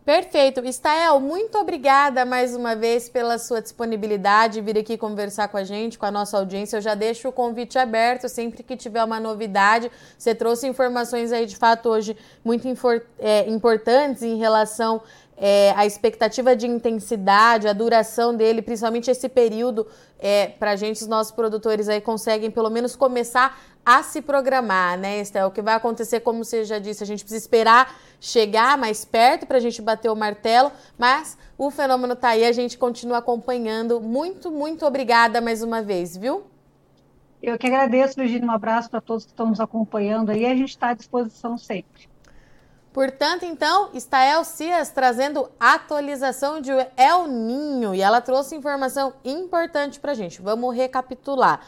Perfeito. 0.04 0.60
Stael, 0.72 1.20
muito 1.20 1.58
obrigada 1.58 2.24
mais 2.24 2.56
uma 2.56 2.74
vez 2.74 3.08
pela 3.08 3.38
sua 3.38 3.60
disponibilidade, 3.60 4.60
vir 4.60 4.78
aqui 4.78 4.96
conversar 4.96 5.48
com 5.48 5.58
a 5.58 5.62
gente, 5.62 5.98
com 5.98 6.06
a 6.06 6.10
nossa 6.10 6.38
audiência. 6.38 6.78
Eu 6.78 6.80
já 6.80 6.94
deixo 6.94 7.28
o 7.28 7.32
convite 7.32 7.78
aberto 7.78 8.28
sempre 8.28 8.62
que 8.62 8.76
tiver 8.76 9.04
uma 9.04 9.20
novidade. 9.20 9.88
Você 10.18 10.34
trouxe 10.34 10.66
informações 10.66 11.32
aí 11.32 11.44
de 11.44 11.54
fato 11.54 11.90
hoje 11.90 12.16
muito 12.42 12.66
é, 13.18 13.48
importantes 13.48 14.22
em 14.22 14.36
relação 14.36 15.02
é, 15.42 15.72
a 15.74 15.86
expectativa 15.86 16.54
de 16.54 16.66
intensidade, 16.66 17.66
a 17.66 17.72
duração 17.72 18.36
dele, 18.36 18.60
principalmente 18.60 19.10
esse 19.10 19.26
período, 19.26 19.86
é, 20.18 20.48
para 20.48 20.72
a 20.72 20.76
gente, 20.76 21.00
os 21.00 21.06
nossos 21.06 21.32
produtores 21.32 21.88
aí 21.88 21.98
conseguem 21.98 22.50
pelo 22.50 22.68
menos 22.68 22.94
começar 22.94 23.58
a 23.82 24.02
se 24.02 24.20
programar, 24.20 24.98
né, 24.98 25.20
Estel? 25.20 25.48
O 25.48 25.50
que 25.50 25.62
vai 25.62 25.74
acontecer, 25.74 26.20
como 26.20 26.44
você 26.44 26.62
já 26.62 26.78
disse, 26.78 27.02
a 27.02 27.06
gente 27.06 27.24
precisa 27.24 27.42
esperar 27.42 27.98
chegar 28.20 28.76
mais 28.76 29.02
perto 29.02 29.46
para 29.46 29.56
a 29.56 29.60
gente 29.60 29.80
bater 29.80 30.10
o 30.10 30.14
martelo, 30.14 30.70
mas 30.98 31.38
o 31.56 31.70
fenômeno 31.70 32.12
está 32.12 32.28
aí, 32.28 32.44
a 32.44 32.52
gente 32.52 32.76
continua 32.76 33.16
acompanhando. 33.16 33.98
Muito, 33.98 34.50
muito 34.50 34.84
obrigada 34.84 35.40
mais 35.40 35.62
uma 35.62 35.80
vez, 35.80 36.14
viu? 36.14 36.44
Eu 37.42 37.56
que 37.56 37.66
agradeço, 37.66 38.16
Virginia. 38.16 38.46
Um 38.46 38.52
abraço 38.52 38.90
para 38.90 39.00
todos 39.00 39.24
que 39.24 39.30
estão 39.30 39.48
nos 39.48 39.60
acompanhando 39.60 40.28
aí. 40.28 40.44
A 40.44 40.54
gente 40.54 40.68
está 40.68 40.90
à 40.90 40.94
disposição 40.94 41.56
sempre. 41.56 42.09
Portanto, 42.92 43.44
então, 43.44 43.90
está 43.94 44.24
El 44.24 44.44
Cias 44.44 44.90
trazendo 44.90 45.48
atualização 45.60 46.60
de 46.60 46.72
El 46.96 47.28
Ninho 47.28 47.94
e 47.94 48.02
ela 48.02 48.20
trouxe 48.20 48.56
informação 48.56 49.12
importante 49.24 50.00
para 50.00 50.10
a 50.10 50.14
gente. 50.14 50.42
Vamos 50.42 50.74
recapitular. 50.74 51.60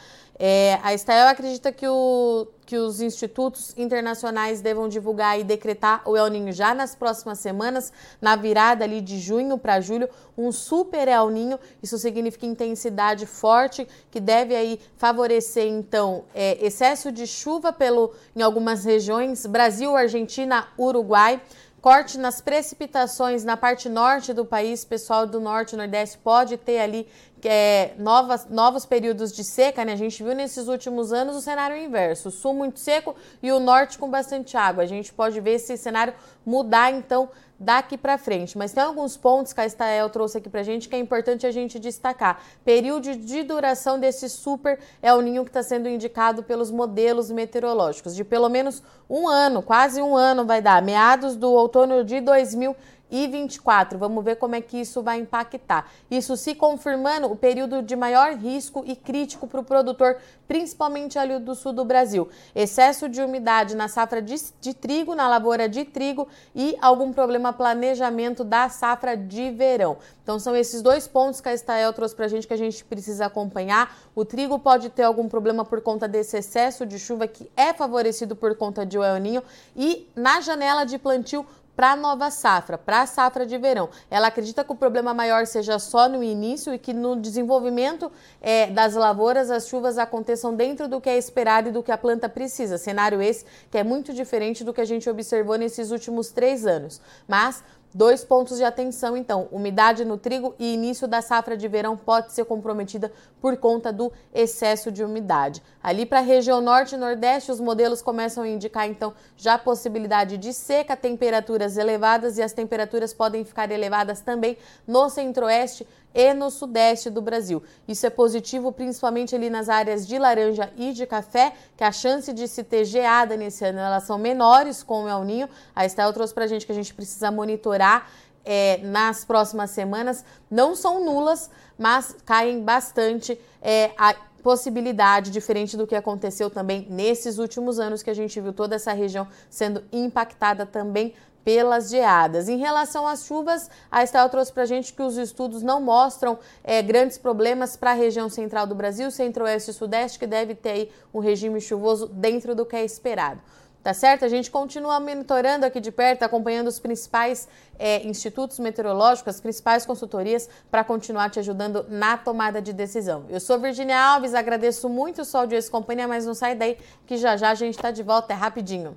É, 0.44 0.80
a 0.82 0.92
Estael 0.92 1.28
acredita 1.28 1.70
que, 1.70 1.86
o, 1.86 2.48
que 2.66 2.76
os 2.76 3.00
institutos 3.00 3.72
internacionais 3.76 4.60
devam 4.60 4.88
divulgar 4.88 5.38
e 5.38 5.44
decretar 5.44 6.02
o 6.04 6.16
El 6.16 6.26
Ninho 6.26 6.52
já 6.52 6.74
nas 6.74 6.96
próximas 6.96 7.38
semanas, 7.38 7.92
na 8.20 8.34
virada 8.34 8.82
ali 8.82 9.00
de 9.00 9.20
junho 9.20 9.56
para 9.56 9.80
julho, 9.80 10.08
um 10.36 10.50
super 10.50 11.06
El 11.06 11.30
Ninho. 11.30 11.60
Isso 11.80 11.96
significa 11.96 12.44
intensidade 12.44 13.24
forte, 13.24 13.86
que 14.10 14.18
deve 14.18 14.56
aí 14.56 14.80
favorecer, 14.96 15.68
então, 15.68 16.24
é, 16.34 16.58
excesso 16.60 17.12
de 17.12 17.24
chuva 17.24 17.72
pelo, 17.72 18.12
em 18.34 18.42
algumas 18.42 18.84
regiões, 18.84 19.46
Brasil, 19.46 19.94
Argentina, 19.94 20.66
Uruguai. 20.76 21.40
Corte 21.80 22.16
nas 22.16 22.40
precipitações 22.40 23.42
na 23.42 23.56
parte 23.56 23.88
norte 23.88 24.32
do 24.32 24.44
país, 24.44 24.84
pessoal 24.84 25.26
do 25.26 25.40
norte 25.40 25.72
e 25.72 25.76
nordeste 25.76 26.16
pode 26.18 26.56
ter 26.56 26.78
ali 26.78 27.08
é, 27.48 27.94
novas, 27.98 28.46
novos 28.48 28.86
períodos 28.86 29.32
de 29.32 29.44
seca, 29.44 29.84
né? 29.84 29.92
A 29.92 29.96
gente 29.96 30.22
viu 30.22 30.34
nesses 30.34 30.68
últimos 30.68 31.12
anos 31.12 31.36
o 31.36 31.40
cenário 31.40 31.76
inverso, 31.76 32.28
o 32.28 32.30
sul 32.30 32.54
muito 32.54 32.78
seco 32.78 33.14
e 33.42 33.50
o 33.52 33.58
norte 33.58 33.98
com 33.98 34.10
bastante 34.10 34.56
água. 34.56 34.82
A 34.82 34.86
gente 34.86 35.12
pode 35.12 35.40
ver 35.40 35.52
esse 35.52 35.76
cenário 35.76 36.14
mudar 36.44 36.90
então 36.90 37.28
daqui 37.58 37.96
para 37.96 38.18
frente. 38.18 38.58
Mas 38.58 38.72
tem 38.72 38.82
alguns 38.82 39.16
pontos 39.16 39.52
que 39.52 39.60
a 39.60 39.66
Estael 39.66 40.10
trouxe 40.10 40.38
aqui 40.38 40.48
para 40.48 40.62
gente 40.62 40.88
que 40.88 40.96
é 40.96 40.98
importante 40.98 41.46
a 41.46 41.50
gente 41.50 41.78
destacar. 41.78 42.42
Período 42.64 43.14
de 43.16 43.42
duração 43.42 43.98
desse 43.98 44.28
super 44.28 44.78
é 45.00 45.14
o 45.14 45.20
ninho 45.20 45.44
que 45.44 45.50
está 45.50 45.62
sendo 45.62 45.88
indicado 45.88 46.42
pelos 46.42 46.70
modelos 46.70 47.30
meteorológicos, 47.30 48.14
de 48.14 48.24
pelo 48.24 48.48
menos 48.48 48.82
um 49.08 49.28
ano, 49.28 49.62
quase 49.62 50.02
um 50.02 50.16
ano 50.16 50.44
vai 50.44 50.60
dar, 50.60 50.82
meados 50.82 51.36
do 51.36 51.50
outono 51.52 52.04
de 52.04 52.20
2020 52.20 53.01
e 53.12 53.28
24. 53.28 53.98
Vamos 53.98 54.24
ver 54.24 54.36
como 54.36 54.54
é 54.54 54.60
que 54.62 54.80
isso 54.80 55.02
vai 55.02 55.20
impactar. 55.20 55.92
Isso 56.10 56.34
se 56.34 56.54
confirmando 56.54 57.30
o 57.30 57.36
período 57.36 57.82
de 57.82 57.94
maior 57.94 58.32
risco 58.32 58.82
e 58.86 58.96
crítico 58.96 59.46
para 59.46 59.60
o 59.60 59.64
produtor, 59.64 60.16
principalmente 60.48 61.18
ali 61.18 61.38
do 61.38 61.54
sul 61.54 61.74
do 61.74 61.84
Brasil. 61.84 62.28
Excesso 62.54 63.10
de 63.10 63.20
umidade 63.20 63.76
na 63.76 63.86
safra 63.86 64.22
de, 64.22 64.34
de 64.60 64.72
trigo, 64.72 65.14
na 65.14 65.28
lavoura 65.28 65.68
de 65.68 65.84
trigo 65.84 66.26
e 66.54 66.74
algum 66.80 67.12
problema 67.12 67.52
planejamento 67.52 68.42
da 68.42 68.70
safra 68.70 69.14
de 69.14 69.50
verão. 69.50 69.98
Então 70.22 70.38
são 70.38 70.56
esses 70.56 70.80
dois 70.80 71.06
pontos 71.06 71.40
que 71.40 71.48
a 71.48 71.54
Estael 71.54 71.92
trouxe 71.92 72.14
para 72.14 72.24
a 72.24 72.28
gente 72.28 72.46
que 72.46 72.54
a 72.54 72.58
gente 72.58 72.82
precisa 72.84 73.26
acompanhar. 73.26 73.94
O 74.14 74.24
trigo 74.24 74.58
pode 74.58 74.88
ter 74.88 75.02
algum 75.02 75.28
problema 75.28 75.64
por 75.64 75.82
conta 75.82 76.08
desse 76.08 76.38
excesso 76.38 76.86
de 76.86 76.98
chuva 76.98 77.26
que 77.26 77.50
é 77.56 77.74
favorecido 77.74 78.34
por 78.34 78.54
conta 78.56 78.86
de 78.86 78.96
El 78.96 79.18
Ninho 79.18 79.42
e 79.76 80.08
na 80.14 80.40
janela 80.40 80.84
de 80.84 80.96
plantio 80.98 81.44
para 81.76 81.92
a 81.92 81.96
nova 81.96 82.30
safra, 82.30 82.76
para 82.76 83.02
a 83.02 83.06
safra 83.06 83.46
de 83.46 83.56
verão. 83.58 83.88
Ela 84.10 84.28
acredita 84.28 84.62
que 84.62 84.72
o 84.72 84.74
problema 84.74 85.14
maior 85.14 85.46
seja 85.46 85.78
só 85.78 86.08
no 86.08 86.22
início 86.22 86.72
e 86.74 86.78
que 86.78 86.92
no 86.92 87.16
desenvolvimento 87.16 88.10
é, 88.40 88.66
das 88.66 88.94
lavouras 88.94 89.50
as 89.50 89.66
chuvas 89.66 89.98
aconteçam 89.98 90.54
dentro 90.54 90.88
do 90.88 91.00
que 91.00 91.08
é 91.08 91.16
esperado 91.16 91.68
e 91.68 91.72
do 91.72 91.82
que 91.82 91.92
a 91.92 91.98
planta 91.98 92.28
precisa. 92.28 92.78
Cenário 92.78 93.22
esse 93.22 93.44
que 93.70 93.78
é 93.78 93.84
muito 93.84 94.12
diferente 94.12 94.64
do 94.64 94.72
que 94.72 94.80
a 94.80 94.84
gente 94.84 95.08
observou 95.08 95.56
nesses 95.56 95.90
últimos 95.90 96.30
três 96.30 96.66
anos. 96.66 97.00
Mas 97.26 97.62
Dois 97.94 98.24
pontos 98.24 98.56
de 98.56 98.64
atenção, 98.64 99.14
então: 99.14 99.48
umidade 99.52 100.02
no 100.02 100.16
trigo 100.16 100.54
e 100.58 100.72
início 100.72 101.06
da 101.06 101.20
safra 101.20 101.58
de 101.58 101.68
verão 101.68 101.94
pode 101.94 102.32
ser 102.32 102.46
comprometida 102.46 103.12
por 103.38 103.54
conta 103.58 103.92
do 103.92 104.10
excesso 104.32 104.90
de 104.90 105.04
umidade. 105.04 105.62
Ali 105.82 106.06
para 106.06 106.20
a 106.20 106.22
região 106.22 106.62
norte 106.62 106.94
e 106.94 106.98
nordeste, 106.98 107.52
os 107.52 107.60
modelos 107.60 108.00
começam 108.00 108.44
a 108.44 108.48
indicar, 108.48 108.88
então, 108.88 109.12
já 109.36 109.54
a 109.54 109.58
possibilidade 109.58 110.38
de 110.38 110.54
seca, 110.54 110.96
temperaturas 110.96 111.76
elevadas 111.76 112.38
e 112.38 112.42
as 112.42 112.54
temperaturas 112.54 113.12
podem 113.12 113.44
ficar 113.44 113.70
elevadas 113.70 114.20
também 114.20 114.56
no 114.86 115.10
centro-oeste 115.10 115.86
e 116.14 116.34
no 116.34 116.50
sudeste 116.50 117.10
do 117.10 117.20
Brasil. 117.22 117.62
Isso 117.86 118.06
é 118.06 118.10
positivo 118.10 118.72
principalmente 118.72 119.34
ali 119.34 119.48
nas 119.48 119.68
áreas 119.68 120.06
de 120.06 120.18
laranja 120.18 120.72
e 120.76 120.92
de 120.92 121.06
café, 121.06 121.52
que 121.76 121.84
a 121.84 121.92
chance 121.92 122.32
de 122.32 122.46
se 122.48 122.62
ter 122.62 122.84
geada 122.84 123.36
nesse 123.36 123.64
ano 123.64 123.78
elas 123.78 124.04
são 124.04 124.18
menores 124.18 124.82
com 124.82 125.04
o 125.04 125.08
El 125.08 125.24
Ninho. 125.24 125.48
A 125.74 125.84
Estel 125.86 126.12
trouxe 126.12 126.34
para 126.34 126.44
a 126.44 126.46
gente 126.46 126.66
que 126.66 126.72
a 126.72 126.74
gente 126.74 126.92
precisa 126.92 127.30
monitorar 127.30 128.10
é, 128.44 128.78
nas 128.78 129.24
próximas 129.24 129.70
semanas. 129.70 130.24
Não 130.50 130.74
são 130.74 131.04
nulas, 131.04 131.50
mas 131.78 132.16
caem 132.24 132.62
bastante 132.62 133.38
é, 133.60 133.92
a 133.96 134.14
possibilidade, 134.42 135.30
diferente 135.30 135.76
do 135.76 135.86
que 135.86 135.94
aconteceu 135.94 136.50
também 136.50 136.86
nesses 136.90 137.38
últimos 137.38 137.78
anos, 137.78 138.02
que 138.02 138.10
a 138.10 138.14
gente 138.14 138.40
viu 138.40 138.52
toda 138.52 138.74
essa 138.74 138.92
região 138.92 139.26
sendo 139.48 139.84
impactada 139.92 140.66
também 140.66 141.14
pelas 141.44 141.90
geadas. 141.90 142.48
Em 142.48 142.56
relação 142.56 143.06
às 143.06 143.24
chuvas, 143.24 143.70
a 143.90 144.02
Estel 144.02 144.28
trouxe 144.28 144.52
para 144.52 144.62
a 144.62 144.66
gente 144.66 144.92
que 144.92 145.02
os 145.02 145.16
estudos 145.16 145.62
não 145.62 145.80
mostram 145.80 146.38
é, 146.62 146.80
grandes 146.82 147.18
problemas 147.18 147.76
para 147.76 147.90
a 147.90 147.94
região 147.94 148.28
central 148.28 148.66
do 148.66 148.74
Brasil, 148.74 149.10
centro-oeste 149.10 149.70
e 149.70 149.74
sudeste, 149.74 150.18
que 150.18 150.26
deve 150.26 150.54
ter 150.54 150.92
um 151.12 151.18
regime 151.18 151.60
chuvoso 151.60 152.06
dentro 152.06 152.54
do 152.54 152.64
que 152.64 152.76
é 152.76 152.84
esperado. 152.84 153.40
Tá 153.82 153.92
certo? 153.92 154.24
A 154.24 154.28
gente 154.28 154.48
continua 154.48 155.00
monitorando 155.00 155.66
aqui 155.66 155.80
de 155.80 155.90
perto, 155.90 156.22
acompanhando 156.22 156.68
os 156.68 156.78
principais 156.78 157.48
é, 157.76 158.06
institutos 158.06 158.60
meteorológicos, 158.60 159.34
as 159.34 159.40
principais 159.40 159.84
consultorias, 159.84 160.48
para 160.70 160.84
continuar 160.84 161.30
te 161.30 161.40
ajudando 161.40 161.84
na 161.88 162.16
tomada 162.16 162.62
de 162.62 162.72
decisão. 162.72 163.24
Eu 163.28 163.40
sou 163.40 163.58
Virginia 163.58 163.98
Alves, 163.98 164.34
agradeço 164.34 164.88
muito 164.88 165.22
o 165.22 165.24
sol 165.24 165.48
de 165.48 165.60
companhia, 165.68 166.06
mas 166.06 166.24
não 166.24 166.32
sai 166.32 166.54
daí, 166.54 166.78
que 167.04 167.16
já 167.16 167.36
já 167.36 167.50
a 167.50 167.56
gente 167.56 167.74
está 167.74 167.90
de 167.90 168.04
volta, 168.04 168.32
é 168.32 168.36
rapidinho. 168.36 168.96